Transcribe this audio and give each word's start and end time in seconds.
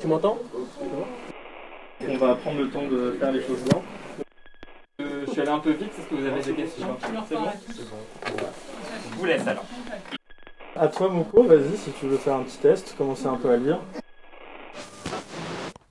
Tu 0.00 0.06
m'entends 0.06 0.38
On 2.08 2.16
va 2.16 2.34
prendre 2.36 2.58
le 2.60 2.70
temps 2.70 2.86
de 2.86 3.16
faire 3.18 3.32
les 3.32 3.40
choses 3.40 3.62
bien. 3.64 3.82
Euh, 5.00 5.24
je 5.26 5.32
suis 5.32 5.40
allé 5.40 5.50
un 5.50 5.58
peu 5.58 5.72
vite, 5.72 5.90
est-ce 5.98 6.08
que 6.08 6.14
vous 6.14 6.26
avez 6.26 6.40
des 6.40 6.54
questions 6.54 6.96
C'est 7.28 7.34
bon 7.34 7.46
Je 9.10 9.16
vous 9.16 9.24
laisse 9.24 9.46
alors. 9.46 9.64
À 10.76 10.86
toi 10.88 11.08
Moko, 11.08 11.42
vas-y 11.44 11.76
si 11.76 11.90
tu 11.98 12.06
veux 12.06 12.16
faire 12.16 12.36
un 12.36 12.44
petit 12.44 12.58
test, 12.58 12.94
commencer 12.96 13.26
un 13.26 13.36
peu 13.36 13.50
à 13.50 13.56
lire. 13.56 13.80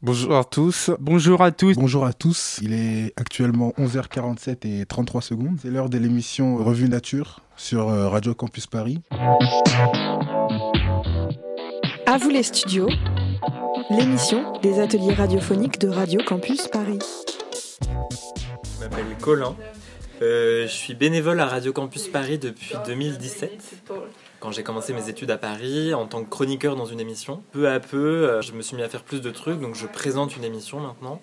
Bonjour 0.02 0.38
à 0.38 0.44
tous. 0.46 0.92
Bonjour 1.00 1.42
à 1.42 1.52
tous. 1.52 1.76
Bonjour 1.76 2.06
à 2.06 2.14
tous. 2.14 2.60
Il 2.62 2.72
est 2.74 3.12
actuellement 3.18 3.74
11h47 3.78 4.66
et 4.66 4.86
33 4.86 5.22
secondes. 5.22 5.58
C'est 5.62 5.70
l'heure 5.70 5.90
de 5.90 5.98
l'émission 5.98 6.56
Revue 6.56 6.88
Nature 6.88 7.42
sur 7.58 7.90
euh, 7.90 8.08
Radio 8.08 8.34
Campus 8.34 8.68
Paris. 8.68 9.02
À 12.06 12.18
vous 12.18 12.30
les 12.30 12.44
studios, 12.44 12.88
l'émission 13.90 14.60
des 14.62 14.80
ateliers 14.80 15.14
radiophoniques 15.14 15.80
de 15.80 15.90
Radio 15.90 16.22
Campus 16.26 16.68
Paris. 16.68 17.00
Je 17.82 18.80
m'appelle 18.84 19.06
Colin. 19.22 19.56
Euh, 20.22 20.64
je 20.64 20.72
suis 20.72 20.96
bénévole 20.96 21.40
à 21.40 21.46
Radio 21.46 21.74
Campus 21.74 22.08
Paris 22.08 22.40
depuis 22.40 22.76
2017 22.86 23.84
quand 24.40 24.52
j'ai 24.52 24.64
commencé 24.64 24.94
mes 24.94 25.10
études 25.10 25.32
à 25.32 25.38
Paris 25.38 25.94
en 25.94 26.06
tant 26.06 26.24
que 26.24 26.30
chroniqueur 26.30 26.76
dans 26.76 26.86
une 26.86 27.00
émission. 27.00 27.42
Peu 27.52 27.68
à 27.68 27.80
peu, 27.80 27.98
euh, 27.98 28.42
je 28.42 28.54
me 28.54 28.62
suis 28.62 28.76
mis 28.76 28.84
à 28.84 28.90
faire 28.90 29.04
plus 29.04 29.22
de 29.22 29.30
trucs, 29.30 29.60
donc 29.60 29.76
je 29.76 29.88
présente 29.88 30.36
une 30.36 30.44
émission 30.44 30.80
maintenant 30.80 31.22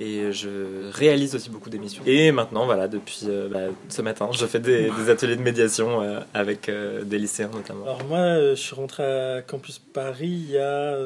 et 0.00 0.32
je 0.32 0.90
réalise 0.92 1.34
aussi 1.34 1.50
beaucoup 1.50 1.70
d'émissions. 1.70 2.02
Et 2.06 2.32
maintenant, 2.32 2.66
voilà, 2.66 2.88
depuis 2.88 3.20
euh, 3.24 3.48
bah, 3.48 3.72
ce 3.88 4.02
matin, 4.02 4.28
je 4.32 4.46
fais 4.46 4.60
des, 4.60 4.90
ateliers 5.08 5.36
de 5.36 5.42
médiation 5.42 6.02
euh, 6.02 6.20
avec 6.34 6.70
des 7.04 7.18
lycéens 7.18 7.50
notamment. 7.52 7.84
Alors 7.84 8.04
moi, 8.04 8.50
je 8.50 8.54
suis 8.54 8.74
rentré 8.74 9.02
à 9.02 9.42
Campus 9.42 9.78
Paris 9.78 10.28
il 10.28 10.50
y 10.50 10.58
a 10.58 10.96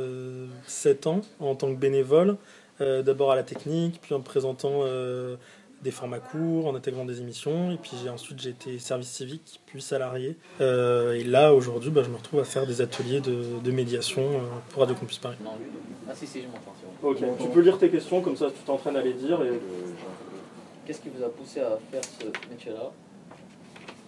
7 0.66 1.06
ans 1.06 1.20
en 1.40 1.54
tant 1.54 1.72
que 1.72 1.78
bénévole. 1.78 2.36
D'abord 2.78 3.32
à 3.32 3.36
la 3.36 3.42
technique, 3.42 4.00
puis 4.02 4.14
en 4.14 4.20
présentant 4.20 4.82
des 5.82 5.90
formats 5.90 6.18
courts, 6.18 6.66
en 6.66 6.74
intégrant 6.74 7.04
des 7.04 7.20
émissions. 7.20 7.70
Et 7.70 7.76
puis 7.76 7.92
j'ai, 8.02 8.08
ensuite 8.08 8.40
j'ai 8.40 8.50
été 8.50 8.78
service 8.78 9.08
civique, 9.08 9.60
puis 9.66 9.80
salarié. 9.80 10.36
Euh, 10.60 11.14
et 11.14 11.24
là 11.24 11.54
aujourd'hui, 11.54 11.90
bah, 11.90 12.02
je 12.02 12.10
me 12.10 12.16
retrouve 12.16 12.40
à 12.40 12.44
faire 12.44 12.66
des 12.66 12.80
ateliers 12.80 13.20
de, 13.20 13.60
de 13.62 13.70
médiation 13.70 14.22
euh, 14.22 14.40
pour 14.70 14.80
Radio 14.80 14.96
Campus 14.96 15.18
Paris. 15.18 15.36
Ah 16.08 16.14
si 16.14 16.26
si, 16.26 16.42
je 16.42 16.46
m'entends. 16.46 16.74
Ok, 17.02 17.18
tu 17.40 17.48
peux 17.48 17.60
lire 17.60 17.78
tes 17.78 17.90
questions 17.90 18.20
comme 18.22 18.36
ça, 18.36 18.46
tu 18.46 18.62
t'entraînes 18.64 18.96
à 18.96 19.02
les 19.02 19.12
dire. 19.12 19.42
Et... 19.42 19.60
Qu'est-ce 20.86 21.00
qui 21.00 21.08
vous 21.08 21.24
a 21.24 21.28
poussé 21.28 21.60
à 21.60 21.78
faire 21.90 22.02
ce 22.04 22.26
métier-là? 22.48 22.92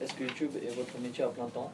Est-ce 0.00 0.14
que 0.14 0.22
YouTube 0.22 0.52
est 0.64 0.74
votre 0.74 0.96
métier 1.02 1.24
à 1.24 1.28
plein 1.28 1.46
temps? 1.46 1.72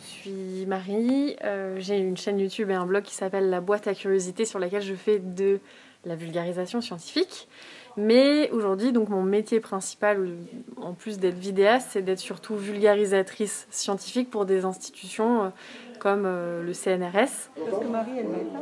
Je 0.00 0.06
suis 0.06 0.66
Marie, 0.66 1.36
euh, 1.44 1.76
j'ai 1.78 1.98
une 1.98 2.16
chaîne 2.16 2.38
YouTube 2.38 2.70
et 2.70 2.74
un 2.74 2.86
blog 2.86 3.02
qui 3.02 3.14
s'appelle 3.14 3.50
La 3.50 3.60
boîte 3.60 3.86
à 3.86 3.94
curiosité 3.94 4.46
sur 4.46 4.58
laquelle 4.58 4.82
je 4.82 4.94
fais 4.94 5.18
de 5.18 5.60
la 6.04 6.16
vulgarisation 6.16 6.80
scientifique. 6.80 7.46
Mais 7.98 8.48
aujourd'hui, 8.52 8.92
donc 8.92 9.08
mon 9.08 9.22
métier 9.22 9.58
principal, 9.58 10.28
en 10.76 10.94
plus 10.94 11.18
d'être 11.18 11.36
vidéaste, 11.36 11.88
c'est 11.90 12.02
d'être 12.02 12.20
surtout 12.20 12.54
vulgarisatrice 12.54 13.66
scientifique 13.70 14.30
pour 14.30 14.44
des 14.44 14.64
institutions 14.64 15.42
euh, 15.42 15.48
comme 15.98 16.22
euh, 16.24 16.62
le 16.62 16.72
CNRS. 16.74 17.16
Est-ce 17.16 17.50
que 17.56 17.86
Marie, 17.90 18.12
elle 18.18 18.28
va 18.28 18.36
être 18.36 18.52
là 18.52 18.60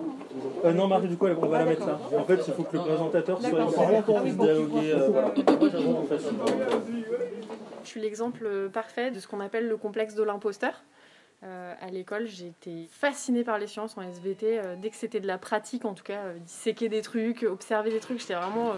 euh, 0.65 0.73
Non, 0.73 0.89
Marie, 0.89 1.09
du 1.09 1.19
coup, 1.19 1.27
on 1.27 1.47
va 1.49 1.59
la 1.59 1.65
mettre 1.67 1.87
là. 1.87 2.01
En 2.19 2.25
fait, 2.25 2.41
il 2.49 2.55
faut 2.55 2.63
que 2.63 2.79
le 2.79 2.83
présentateur 2.83 3.43
soit 3.43 3.61
important 3.61 4.03
pour 4.07 4.21
dialoguer. 4.23 4.95
Je 7.85 7.89
suis 7.89 8.01
l'exemple 8.01 8.71
parfait 8.73 9.11
de 9.11 9.21
ce 9.21 9.29
qu'on 9.29 9.41
appelle 9.41 9.69
le 9.69 9.77
complexe 9.77 10.15
de 10.15 10.23
l'imposteur. 10.23 10.83
Euh, 11.43 11.75
à 11.81 11.91
l'école, 11.91 12.27
été 12.27 12.89
fascinée 12.91 13.45
par 13.45 13.59
les 13.59 13.67
sciences 13.67 13.99
en 13.99 14.03
SVT. 14.03 14.59
Euh, 14.59 14.75
dès 14.77 14.89
que 14.89 14.97
c'était 14.97 15.21
de 15.21 15.27
la 15.27 15.37
pratique, 15.37 15.85
en 15.85 15.93
tout 15.93 16.03
cas, 16.03 16.25
euh, 16.25 16.39
disséquer 16.39 16.89
des 16.89 17.03
trucs, 17.03 17.43
observer 17.43 17.91
des 17.91 18.01
trucs, 18.01 18.21
j'étais 18.21 18.35
vraiment. 18.35 18.73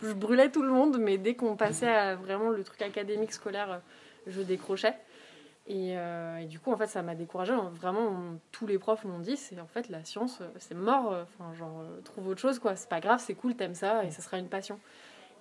Je, 0.00 0.12
brûlais 0.12 0.48
tout 0.48 0.62
le 0.62 0.70
monde, 0.70 0.98
mais 1.00 1.18
dès 1.18 1.34
qu'on 1.34 1.56
passait 1.56 1.88
à 1.88 2.14
vraiment 2.14 2.50
le 2.50 2.62
truc 2.62 2.80
académique 2.82 3.32
scolaire, 3.32 3.80
je 4.28 4.42
décrochais. 4.42 4.94
Et, 5.66 5.96
du 6.46 6.60
coup, 6.60 6.72
en 6.72 6.76
fait, 6.76 6.86
ça 6.86 7.02
m'a 7.02 7.16
découragée. 7.16 7.54
Vraiment, 7.72 8.38
tous 8.52 8.66
les 8.66 8.78
profs 8.78 9.04
m'ont 9.04 9.18
dit 9.18 9.36
c'est 9.36 9.58
en 9.60 9.66
fait 9.66 9.88
la 9.88 10.04
science, 10.04 10.40
c'est 10.58 10.74
mort. 10.74 11.16
Enfin, 11.22 11.52
genre, 11.54 11.82
trouve 12.04 12.28
autre 12.28 12.40
chose, 12.40 12.60
quoi. 12.60 12.76
C'est 12.76 12.88
pas 12.88 13.00
grave, 13.00 13.20
c'est 13.24 13.34
cool, 13.34 13.56
t'aimes 13.56 13.74
ça, 13.74 14.04
et 14.04 14.10
ça 14.12 14.22
sera 14.22 14.38
une 14.38 14.48
passion. 14.48 14.78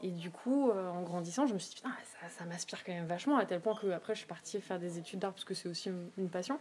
Et 0.03 0.11
du 0.11 0.29
coup, 0.29 0.69
en 0.69 1.01
grandissant, 1.01 1.47
je 1.47 1.53
me 1.53 1.59
suis 1.59 1.69
dit, 1.69 1.75
putain, 1.77 1.95
ça, 2.21 2.29
ça 2.29 2.45
m'aspire 2.45 2.83
quand 2.83 2.91
même 2.91 3.07
vachement, 3.07 3.37
à 3.37 3.45
tel 3.45 3.61
point 3.61 3.73
que 3.73 3.89
après, 3.91 4.13
je 4.13 4.19
suis 4.19 4.27
partie 4.27 4.59
faire 4.59 4.77
des 4.77 4.99
études 4.99 5.19
d'art 5.19 5.31
parce 5.31 5.45
que 5.45 5.53
c'est 5.53 5.69
aussi 5.69 5.89
une 6.17 6.29
passion 6.29 6.59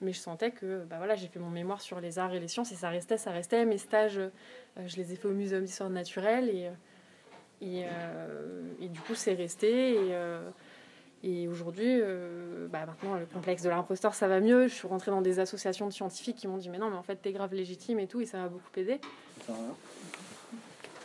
mais 0.00 0.12
je 0.12 0.18
sentais 0.18 0.50
que 0.50 0.84
bah 0.84 0.96
voilà, 0.98 1.14
j'ai 1.14 1.28
fait 1.28 1.38
mon 1.38 1.50
mémoire 1.50 1.80
sur 1.80 2.00
les 2.00 2.18
arts 2.18 2.34
et 2.34 2.40
les 2.40 2.48
sciences 2.48 2.72
et 2.72 2.76
ça 2.76 2.88
restait, 2.88 3.18
ça 3.18 3.30
restait. 3.30 3.64
Mes 3.64 3.78
stages, 3.78 4.18
euh, 4.18 4.28
je 4.86 4.96
les 4.96 5.12
ai 5.12 5.16
fait 5.16 5.28
au 5.28 5.32
Muséum 5.32 5.64
d'histoire 5.64 5.90
naturelle 5.90 6.48
et, 6.48 6.66
euh, 6.66 6.70
et, 7.60 7.84
euh, 7.84 8.62
et, 8.80 8.88
du 8.88 9.00
coup, 9.00 9.14
c'est 9.14 9.34
resté. 9.34 9.94
Et, 9.94 10.14
et 11.22 11.48
aujourd'hui, 11.48 12.00
bah 12.70 12.86
maintenant, 12.86 13.14
le 13.16 13.26
complexe 13.26 13.62
de 13.62 13.68
l'imposteur, 13.68 14.14
ça 14.14 14.26
va 14.26 14.40
mieux. 14.40 14.68
Je 14.68 14.74
suis 14.74 14.88
rentrée 14.88 15.10
dans 15.10 15.20
des 15.20 15.38
associations 15.38 15.86
de 15.86 15.92
scientifiques 15.92 16.36
qui 16.36 16.48
m'ont 16.48 16.56
dit 16.56 16.70
Mais 16.70 16.78
non, 16.78 16.88
mais 16.88 16.96
en 16.96 17.02
fait, 17.02 17.16
t'es 17.16 17.32
grave 17.32 17.52
légitime 17.52 18.00
et 18.00 18.06
tout, 18.06 18.22
et 18.22 18.26
ça 18.26 18.38
m'a 18.38 18.48
beaucoup 18.48 18.70
aidé. 18.76 19.00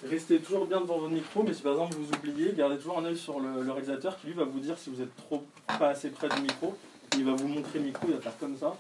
Restez 0.10 0.40
toujours 0.40 0.68
bien 0.68 0.82
devant 0.82 1.00
votre 1.00 1.14
micro, 1.14 1.44
mais 1.44 1.54
si 1.54 1.62
par 1.62 1.74
exemple 1.74 1.96
vous 1.96 2.10
oubliez, 2.18 2.54
gardez 2.54 2.78
toujours 2.78 3.00
un 3.00 3.06
œil 3.06 3.18
sur 3.18 3.40
le, 3.40 3.72
réalisateur 3.72 4.18
qui 4.20 4.28
lui 4.28 4.34
va 4.34 4.44
vous 4.44 4.60
dire 4.60 4.78
si 4.78 4.90
vous 4.90 5.02
êtes 5.02 5.16
trop 5.16 5.44
pas 5.80 5.90
assez 5.90 6.10
près 6.10 6.30
du 6.30 6.42
micro 6.42 6.76
il 7.18 7.24
va 7.24 7.34
vous 7.34 7.48
montrer 7.48 7.80
le 7.80 7.86
micro, 7.86 8.08
il 8.08 8.14
va 8.14 8.22
faire 8.22 8.38
comme 8.38 8.56
ça. 8.58 8.76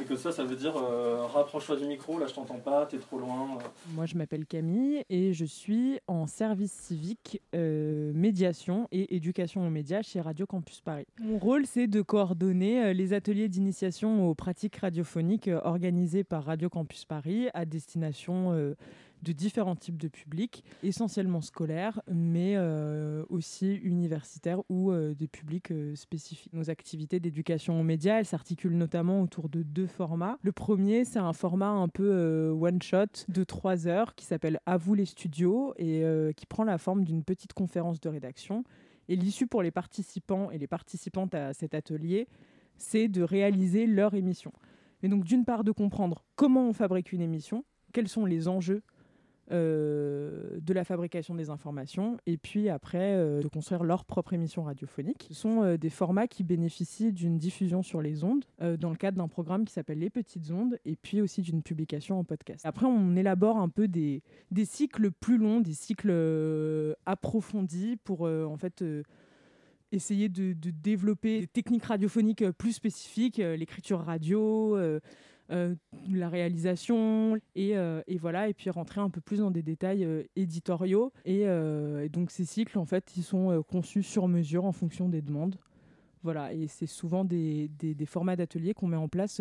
Et 0.00 0.04
que 0.04 0.16
ça, 0.16 0.32
ça 0.32 0.44
veut 0.44 0.56
dire 0.56 0.76
euh, 0.76 1.24
rapproche-toi 1.26 1.76
du 1.76 1.86
micro, 1.86 2.18
là 2.18 2.26
je 2.26 2.34
t'entends 2.34 2.58
pas, 2.58 2.86
t'es 2.86 2.98
trop 2.98 3.18
loin. 3.18 3.58
Moi 3.94 4.06
je 4.06 4.16
m'appelle 4.16 4.44
Camille 4.44 5.04
et 5.08 5.32
je 5.32 5.44
suis 5.44 6.00
en 6.06 6.26
service 6.26 6.72
civique, 6.72 7.40
euh, 7.54 8.12
médiation 8.14 8.88
et 8.90 9.14
éducation 9.14 9.66
aux 9.66 9.70
médias 9.70 10.02
chez 10.02 10.20
Radio 10.20 10.46
Campus 10.46 10.80
Paris. 10.80 11.06
Mon 11.20 11.38
rôle 11.38 11.64
c'est 11.66 11.86
de 11.86 12.02
coordonner 12.02 12.82
euh, 12.82 12.92
les 12.92 13.12
ateliers 13.12 13.48
d'initiation 13.48 14.28
aux 14.28 14.34
pratiques 14.34 14.76
radiophoniques 14.76 15.50
organisés 15.62 16.24
par 16.24 16.44
Radio 16.44 16.68
Campus 16.68 17.04
Paris 17.04 17.48
à 17.54 17.64
destination 17.64 18.74
de 19.22 19.32
différents 19.32 19.76
types 19.76 19.96
de 19.96 20.08
publics, 20.08 20.64
essentiellement 20.82 21.40
scolaires, 21.40 22.00
mais 22.10 22.54
euh, 22.56 23.24
aussi 23.28 23.74
universitaires 23.74 24.60
ou 24.68 24.90
euh, 24.90 25.14
des 25.14 25.28
publics 25.28 25.70
euh, 25.70 25.94
spécifiques. 25.96 26.52
Nos 26.52 26.70
activités 26.70 27.20
d'éducation 27.20 27.80
aux 27.80 27.84
médias, 27.84 28.18
elles 28.18 28.26
s'articulent 28.26 28.76
notamment 28.76 29.22
autour 29.22 29.48
de 29.48 29.62
deux 29.62 29.86
formats. 29.86 30.38
Le 30.42 30.52
premier, 30.52 31.04
c'est 31.04 31.18
un 31.18 31.32
format 31.32 31.70
un 31.70 31.88
peu 31.88 32.50
one-shot 32.50 33.26
de 33.28 33.44
trois 33.44 33.86
heures 33.86 34.14
qui 34.14 34.24
s'appelle 34.24 34.60
À 34.66 34.76
vous 34.76 34.94
les 34.94 35.06
studios 35.06 35.74
et 35.76 36.02
qui 36.36 36.46
prend 36.46 36.64
la 36.64 36.78
forme 36.78 37.04
d'une 37.04 37.24
petite 37.24 37.52
conférence 37.52 38.00
de 38.00 38.08
rédaction. 38.08 38.64
Et 39.08 39.16
l'issue 39.16 39.46
pour 39.46 39.62
les 39.62 39.70
participants 39.70 40.50
et 40.50 40.58
les 40.58 40.66
participantes 40.66 41.34
à 41.34 41.52
cet 41.52 41.74
atelier, 41.74 42.28
c'est 42.76 43.08
de 43.08 43.22
réaliser 43.22 43.86
leur 43.86 44.14
émission. 44.14 44.52
Et 45.02 45.08
donc 45.08 45.24
d'une 45.24 45.44
part 45.44 45.64
de 45.64 45.72
comprendre 45.72 46.24
comment 46.36 46.68
on 46.68 46.72
fabrique 46.72 47.12
une 47.12 47.20
émission, 47.20 47.64
quels 47.92 48.08
sont 48.08 48.24
les 48.24 48.48
enjeux 48.48 48.82
euh, 49.50 50.58
de 50.60 50.74
la 50.74 50.84
fabrication 50.84 51.34
des 51.34 51.48
informations 51.48 52.18
et 52.26 52.36
puis 52.36 52.68
après 52.68 53.14
euh, 53.14 53.40
de 53.40 53.48
construire 53.48 53.82
leur 53.82 54.04
propre 54.04 54.34
émission 54.34 54.64
radiophonique. 54.64 55.26
Ce 55.30 55.34
sont 55.34 55.62
euh, 55.62 55.78
des 55.78 55.88
formats 55.88 56.26
qui 56.26 56.44
bénéficient 56.44 57.12
d'une 57.14 57.38
diffusion 57.38 57.82
sur 57.82 58.02
les 58.02 58.24
ondes 58.24 58.44
dans 58.60 58.90
le 58.90 58.96
cadre 58.96 59.16
d'un 59.16 59.28
programme 59.28 59.64
qui 59.64 59.72
s'appelle 59.72 60.00
Les 60.00 60.10
Petites 60.10 60.50
Ondes 60.50 60.78
et 60.84 60.96
puis 60.96 61.22
aussi 61.22 61.40
d'une 61.40 61.62
publication 61.62 62.18
en 62.18 62.24
podcast. 62.24 62.66
Après, 62.66 62.84
on 62.84 63.16
élabore 63.16 63.56
un 63.56 63.70
peu 63.70 63.88
des, 63.88 64.22
cycles 64.64 65.10
plus 65.12 65.38
longs, 65.38 65.60
des 65.60 65.72
cycles 65.72 66.12
approfondis 67.06 67.96
pour 67.96 68.22
en 68.22 68.56
fait 68.56 68.84
essayer 69.92 70.28
de, 70.28 70.52
développer 70.52 71.40
des 71.40 71.46
techniques 71.46 71.84
radiophoniques 71.84 72.50
plus 72.52 72.72
spécifiques, 72.72 73.38
l'écriture 73.38 74.00
radio, 74.00 74.76
la 75.48 76.28
réalisation 76.28 77.36
et, 77.54 77.76
euh, 77.76 78.02
et, 78.06 78.18
voilà 78.18 78.48
et 78.48 78.54
puis 78.54 78.70
rentrer 78.70 79.00
un 79.00 79.10
peu 79.10 79.20
plus 79.20 79.38
dans 79.38 79.50
des 79.50 79.62
détails 79.62 80.04
euh, 80.04 80.22
éditoriaux. 80.36 81.12
Et, 81.24 81.46
donc 82.10 82.30
ces 82.30 82.44
cycles 82.44 82.78
en 82.78 82.84
fait 82.84 83.16
ils 83.16 83.22
sont 83.22 83.62
conçus 83.68 84.02
sur 84.02 84.28
mesure 84.28 84.64
en 84.64 84.72
fonction 84.72 85.08
des 85.08 85.22
demandes. 85.22 85.56
Voilà 86.22 86.52
et 86.52 86.66
c'est 86.66 86.86
souvent 86.86 87.24
des, 87.24 87.70
des 87.78 88.06
formats 88.06 88.36
d'ateliers 88.36 88.74
qu'on 88.74 88.88
met 88.88 88.96
en 88.96 89.08
place 89.08 89.40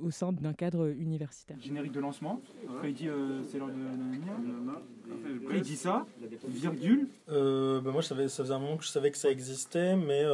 au 0.00 0.10
sein 0.10 0.32
d'un 0.32 0.52
cadre 0.52 0.88
universitaire. 0.88 1.56
Générique 1.60 1.92
de 1.92 2.00
lancement. 2.00 2.40
Après 2.68 2.90
il 2.90 2.94
dit 2.94 3.08
c'est 3.50 3.58
l'heure 3.58 3.68
de 3.68 3.72
après 5.44 5.58
il 5.58 5.62
dit 5.62 5.76
ça 5.76 6.06
virgule. 6.48 7.08
Bah 7.28 7.80
moi 7.92 8.00
je 8.00 8.06
savais, 8.06 8.28
ça 8.28 8.42
faisait 8.42 8.54
un 8.54 8.58
moment 8.58 8.76
que 8.76 8.84
je 8.84 8.90
savais 8.90 9.10
que 9.10 9.18
ça 9.18 9.30
existait 9.30 9.96
mais 9.96 10.24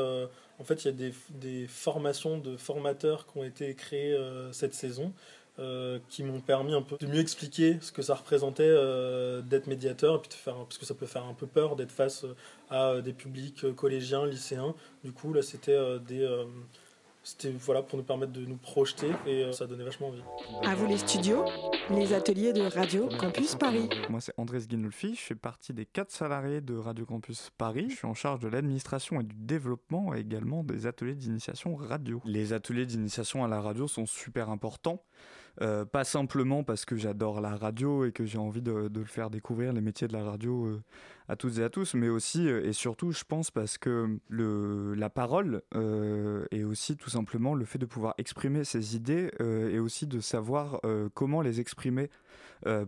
en 0.59 0.65
fait, 0.65 0.85
il 0.85 0.87
y 0.87 0.89
a 0.89 0.93
des, 0.93 1.15
des, 1.31 1.67
formations 1.67 2.39
de 2.39 2.57
formateurs 2.57 3.27
qui 3.27 3.39
ont 3.39 3.45
été 3.45 3.75
créées 3.75 4.13
euh, 4.13 4.53
cette 4.53 4.75
saison, 4.75 5.13
euh, 5.61 6.01
qui 6.09 6.25
m'ont 6.25 6.41
permis 6.41 6.75
un 6.75 6.83
peu 6.83 6.97
de 6.99 7.07
mieux 7.07 7.21
expliquer 7.21 7.79
ce 7.81 7.93
que 7.93 8.03
ça 8.03 8.15
représentait 8.15 8.65
euh, 8.65 9.41
d'être 9.41 9.69
médiateur, 9.69 10.17
et 10.17 10.19
puis 10.19 10.29
de 10.29 10.35
faire, 10.35 10.57
parce 10.57 10.79
que 10.79 10.87
ça 10.87 10.95
peut 10.95 11.07
faire 11.07 11.25
un 11.25 11.35
peu 11.35 11.47
peur 11.47 11.77
d'être 11.77 11.93
face 11.93 12.27
à 12.71 13.01
des 13.01 13.13
publics 13.13 13.73
collégiens, 13.77 14.27
lycéens. 14.27 14.75
Du 15.05 15.13
coup, 15.13 15.33
là, 15.33 15.43
c'était 15.43 15.79
des 16.01 16.27
c'était 17.29 17.51
voilà, 17.51 17.83
pour 17.83 17.99
nous 17.99 18.05
permettre 18.05 18.33
de 18.33 18.41
nous 18.47 18.57
projeter 18.57 19.11
et 19.27 19.45
euh, 19.45 19.53
ça 19.53 19.67
donnait 19.67 19.85
vachement 19.85 20.09
envie. 20.09 20.23
À 20.65 20.75
vous 20.75 20.87
les 20.87 20.97
studios, 20.97 21.45
les 21.91 22.15
ateliers 22.15 22.55
de 22.55 22.63
Radio 22.63 23.07
Campus 23.21 23.55
Paris. 23.55 23.91
Moi, 24.09 24.23
c'est 24.23 24.33
Andrés 24.39 24.61
Guinolfi. 24.61 25.15
Je 25.15 25.21
fais 25.21 25.35
partie 25.35 25.75
des 25.75 25.85
quatre 25.85 26.11
salariés 26.11 26.63
de 26.63 26.75
Radio 26.75 27.05
Campus 27.05 27.51
Paris. 27.59 27.89
Je 27.91 27.97
suis 27.97 28.07
en 28.07 28.15
charge 28.15 28.41
de 28.41 28.49
l'administration 28.49 29.21
et 29.21 29.25
du 29.25 29.37
développement 29.37 30.15
et 30.15 30.21
également 30.21 30.65
des 30.65 30.87
ateliers 30.87 31.15
d'initiation 31.15 31.77
radio. 31.77 32.23
Les 32.25 32.55
ateliers 32.55 32.87
d'initiation 32.87 33.45
à 33.45 33.49
la 33.49 33.61
radio 33.61 33.89
sont 33.89 34.07
super 34.07 34.49
importants. 34.49 35.03
Euh, 35.61 35.85
pas 35.85 36.05
simplement 36.05 36.63
parce 36.63 36.85
que 36.85 36.97
j'adore 36.97 37.41
la 37.41 37.57
radio 37.57 38.05
et 38.05 38.13
que 38.13 38.25
j'ai 38.25 38.39
envie 38.39 38.63
de, 38.63 38.89
de, 38.89 39.01
le 39.01 39.07
faire 39.07 39.29
découvrir 39.29 39.73
les 39.73 39.81
métiers 39.81 40.07
de 40.07 40.13
la 40.13 40.23
radio 40.23 40.67
euh, 40.67 40.83
à 41.29 41.37
toutes 41.37 41.59
et 41.59 41.63
à 41.63 41.69
tous, 41.69 41.95
mais 41.95 42.09
aussi 42.09 42.49
euh, 42.49 42.67
et 42.67 42.73
surtout, 42.73 43.13
je 43.13 43.25
pense, 43.25 43.51
parce 43.51 43.77
que 43.79 44.19
le, 44.29 44.95
la 44.95 45.11
parole 45.11 45.63
euh, 45.75 46.47
et 46.51 46.65
aussi 46.65 46.97
tout 46.97 47.11
simplement 47.11 47.55
le 47.55 47.65
fait 47.65 47.79
de 47.79 47.87
pouvoir 47.87 48.15
exprimer 48.19 48.65
ses 48.65 48.97
idées 48.97 49.31
euh, 49.41 49.71
et 49.71 49.79
aussi 49.79 50.07
de 50.07 50.21
savoir 50.21 50.81
comment 51.15 51.43
les 51.43 51.61
exprimer 51.61 52.11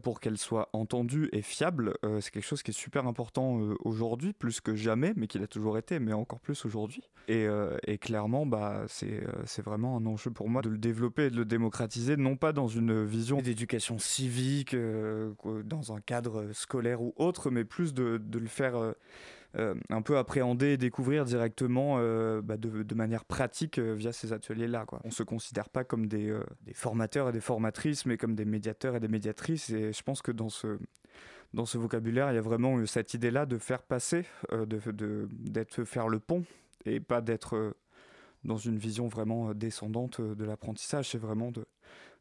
pour 0.02 0.20
qu'elles 0.20 0.38
soient 0.38 0.68
entendues 0.72 1.28
et 1.32 1.42
fiables, 1.42 1.94
c'est 2.20 2.30
quelque 2.30 2.44
chose 2.44 2.62
qui 2.62 2.70
est 2.70 2.74
super 2.74 3.06
important 3.06 3.60
aujourd'hui, 3.84 4.32
plus 4.32 4.60
que 4.60 4.74
jamais, 4.74 5.12
mais 5.16 5.26
qu'il 5.26 5.42
a 5.42 5.46
toujours 5.46 5.78
été, 5.78 5.98
mais 5.98 6.12
encore 6.12 6.40
plus 6.40 6.64
aujourd'hui. 6.64 7.02
Et, 7.28 7.46
clairement, 8.00 8.46
bah, 8.46 8.84
c'est 8.88 9.62
vraiment 9.62 9.96
un 9.96 10.06
enjeu 10.06 10.30
pour 10.30 10.48
moi 10.48 10.62
de 10.62 10.68
le 10.68 10.78
développer 10.78 11.26
et 11.26 11.30
de 11.30 11.36
le 11.36 11.44
démocratiser, 11.44 12.16
non 12.16 12.36
pas 12.36 12.52
dans 12.52 12.68
une 12.68 13.04
vision 13.04 13.40
d'éducation 13.40 13.98
civique, 13.98 14.74
dans 15.64 15.92
un 15.92 16.00
cadre 16.00 16.52
scolaire 16.52 17.02
ou 17.02 17.12
autre, 17.16 17.50
mais 17.50 17.64
plus 17.64 17.94
de 17.94 18.20
le 18.38 18.46
faire 18.46 18.76
euh, 18.76 18.92
euh, 19.56 19.74
un 19.88 20.02
peu 20.02 20.16
appréhender 20.16 20.68
et 20.68 20.76
découvrir 20.76 21.24
directement 21.24 21.96
euh, 21.98 22.40
bah 22.40 22.56
de, 22.56 22.84
de, 22.84 22.94
manière 22.94 23.24
pratique 23.24 23.78
via 23.78 24.12
ces 24.12 24.32
ateliers-là. 24.32 24.86
On 25.04 25.08
ne 25.08 25.12
se 25.12 25.24
considère 25.24 25.68
pas 25.68 25.82
comme 25.82 26.06
des, 26.06 26.32
formateurs 26.72 27.28
et 27.28 27.32
des 27.32 27.40
formatrices, 27.40 28.06
mais 28.06 28.16
comme 28.16 28.36
des 28.36 28.44
médiateurs 28.44 28.94
et 28.94 29.00
des 29.00 29.08
médiatrices. 29.08 29.70
Et 29.70 29.92
je 29.92 30.02
pense 30.02 30.22
que 30.22 30.30
dans 30.30 30.50
ce, 30.50 30.78
dans 31.52 31.66
ce 31.66 31.78
vocabulaire, 31.78 32.30
il 32.30 32.36
y 32.36 32.38
a 32.38 32.42
vraiment 32.42 32.86
cette 32.86 33.12
idée-là 33.14 33.44
de 33.44 33.58
faire 33.58 33.82
passer, 33.82 34.24
d'être 34.52 34.92
de, 34.92 35.28
de, 35.32 35.84
faire 35.84 36.08
le 36.08 36.20
pont 36.20 36.44
et 36.84 37.00
pas 37.00 37.20
d'être 37.20 37.74
dans 38.44 38.56
une 38.56 38.78
vision 38.78 39.08
vraiment 39.08 39.52
descendante 39.52 40.20
de 40.20 40.44
l'apprentissage. 40.44 41.10
C'est 41.10 41.18
vraiment 41.18 41.50
de, 41.50 41.66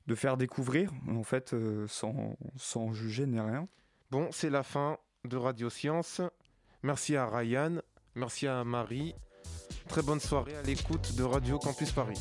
de 0.07 0.15
faire 0.15 0.35
découvrir, 0.35 0.91
en 1.07 1.21
fait, 1.21 1.55
sans, 1.85 2.35
sans 2.55 2.91
juger 2.91 3.27
ni 3.27 3.39
rien. 3.39 3.67
Bon, 4.09 4.29
c'est 4.31 4.49
la 4.49 4.63
fin 4.63 4.97
de 5.25 5.37
Radio 5.37 5.69
Science. 5.69 6.21
Merci 6.83 7.15
à 7.15 7.25
Ryan, 7.27 7.81
merci 8.15 8.47
à 8.47 8.63
Marie. 8.63 9.13
Très 9.87 10.01
bonne 10.01 10.19
soirée 10.19 10.55
à 10.55 10.61
l'écoute 10.61 11.15
de 11.15 11.23
Radio 11.23 11.59
Campus 11.59 11.91
Paris. 11.91 12.19